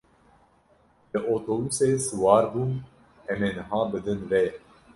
[1.11, 2.71] Li otobûsê siwar bûm,
[3.31, 4.45] em ê niha bidin rê.